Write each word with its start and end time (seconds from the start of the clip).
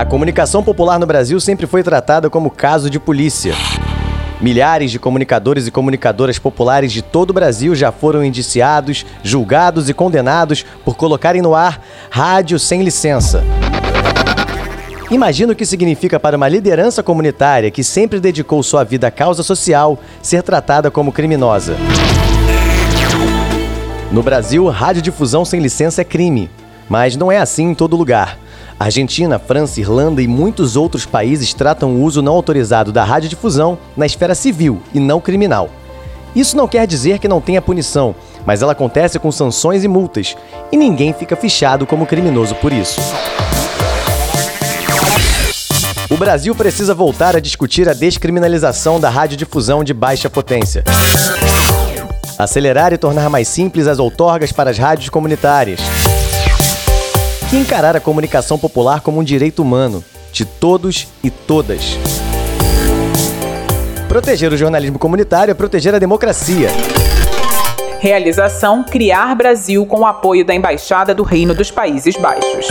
A 0.00 0.04
comunicação 0.06 0.62
popular 0.62 0.98
no 0.98 1.06
Brasil 1.06 1.38
sempre 1.38 1.66
foi 1.66 1.82
tratada 1.82 2.30
como 2.30 2.50
caso 2.50 2.88
de 2.88 2.98
polícia. 2.98 3.52
Milhares 4.40 4.90
de 4.90 4.98
comunicadores 4.98 5.66
e 5.66 5.70
comunicadoras 5.70 6.38
populares 6.38 6.90
de 6.90 7.02
todo 7.02 7.28
o 7.28 7.34
Brasil 7.34 7.74
já 7.74 7.92
foram 7.92 8.24
indiciados, 8.24 9.04
julgados 9.22 9.90
e 9.90 9.92
condenados 9.92 10.64
por 10.86 10.96
colocarem 10.96 11.42
no 11.42 11.54
ar 11.54 11.84
rádio 12.08 12.58
sem 12.58 12.82
licença. 12.82 13.44
Imagina 15.10 15.52
o 15.52 15.56
que 15.56 15.66
significa 15.66 16.18
para 16.18 16.34
uma 16.34 16.48
liderança 16.48 17.02
comunitária 17.02 17.70
que 17.70 17.84
sempre 17.84 18.18
dedicou 18.20 18.62
sua 18.62 18.82
vida 18.82 19.08
à 19.08 19.10
causa 19.10 19.42
social 19.42 19.98
ser 20.22 20.42
tratada 20.42 20.90
como 20.90 21.12
criminosa. 21.12 21.76
No 24.10 24.22
Brasil, 24.22 24.66
radiodifusão 24.66 25.44
sem 25.44 25.60
licença 25.60 26.00
é 26.00 26.04
crime, 26.04 26.48
mas 26.90 27.16
não 27.16 27.30
é 27.30 27.38
assim 27.38 27.70
em 27.70 27.74
todo 27.74 27.96
lugar. 27.96 28.36
Argentina, 28.78 29.38
França, 29.38 29.78
Irlanda 29.78 30.20
e 30.20 30.26
muitos 30.26 30.74
outros 30.74 31.06
países 31.06 31.54
tratam 31.54 31.94
o 31.94 32.02
uso 32.02 32.20
não 32.20 32.32
autorizado 32.32 32.90
da 32.90 33.04
radiodifusão 33.04 33.78
na 33.96 34.04
esfera 34.04 34.34
civil 34.34 34.82
e 34.92 34.98
não 34.98 35.20
criminal. 35.20 35.70
Isso 36.34 36.56
não 36.56 36.66
quer 36.66 36.86
dizer 36.86 37.20
que 37.20 37.28
não 37.28 37.40
tenha 37.40 37.62
punição, 37.62 38.14
mas 38.44 38.60
ela 38.60 38.72
acontece 38.72 39.18
com 39.18 39.30
sanções 39.30 39.84
e 39.84 39.88
multas, 39.88 40.36
e 40.72 40.76
ninguém 40.76 41.12
fica 41.12 41.36
fichado 41.36 41.86
como 41.86 42.06
criminoso 42.06 42.54
por 42.56 42.72
isso. 42.72 43.00
O 46.08 46.16
Brasil 46.16 46.54
precisa 46.56 46.92
voltar 46.92 47.36
a 47.36 47.40
discutir 47.40 47.88
a 47.88 47.92
descriminalização 47.92 48.98
da 48.98 49.08
radiodifusão 49.08 49.84
de 49.84 49.94
baixa 49.94 50.28
potência. 50.28 50.82
Acelerar 52.36 52.92
e 52.92 52.98
tornar 52.98 53.28
mais 53.28 53.46
simples 53.46 53.86
as 53.86 53.98
outorgas 53.98 54.50
para 54.50 54.70
as 54.70 54.78
rádios 54.78 55.08
comunitárias 55.08 55.78
que 57.50 57.56
encarar 57.56 57.96
a 57.96 58.00
comunicação 58.00 58.56
popular 58.56 59.00
como 59.00 59.18
um 59.18 59.24
direito 59.24 59.60
humano, 59.60 60.04
de 60.32 60.44
todos 60.44 61.08
e 61.22 61.30
todas. 61.30 61.98
Proteger 64.08 64.52
o 64.52 64.56
jornalismo 64.56 65.00
comunitário 65.00 65.50
é 65.50 65.54
proteger 65.54 65.92
a 65.92 65.98
democracia. 65.98 66.68
Realização 67.98 68.84
Criar 68.84 69.34
Brasil 69.34 69.84
com 69.84 70.00
o 70.00 70.06
apoio 70.06 70.44
da 70.44 70.54
Embaixada 70.54 71.12
do 71.12 71.24
Reino 71.24 71.52
dos 71.52 71.72
Países 71.72 72.14
Baixos. 72.16 72.68